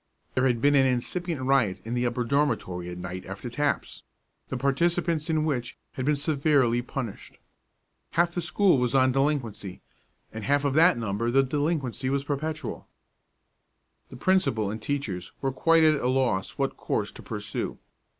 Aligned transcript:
There 0.33 0.47
had 0.47 0.61
been 0.61 0.73
an 0.73 0.87
incipient 0.87 1.43
riot 1.43 1.79
in 1.85 1.93
the 1.93 2.07
upper 2.07 2.23
dormitory 2.23 2.89
at 2.89 2.97
night 2.97 3.23
after 3.23 3.51
taps, 3.51 4.01
the 4.49 4.57
participants 4.57 5.29
in 5.29 5.45
which 5.45 5.77
had 5.91 6.05
been 6.05 6.15
severely 6.15 6.81
punished. 6.81 7.37
Half 8.13 8.31
the 8.31 8.41
school 8.41 8.79
was 8.79 8.95
on 8.95 9.11
delinquency, 9.11 9.79
and 10.33 10.43
of 10.45 10.63
half 10.63 10.73
that 10.73 10.97
number 10.97 11.29
the 11.29 11.43
delinquency 11.43 12.09
was 12.09 12.23
perpetual. 12.23 12.87
The 14.09 14.15
principal 14.17 14.71
and 14.71 14.81
teachers 14.81 15.33
were 15.39 15.51
quite 15.51 15.83
at 15.83 16.01
a 16.01 16.07
loss 16.07 16.57
what 16.57 16.77
course 16.77 17.11
to 17.11 17.21
pursue. 17.21 17.77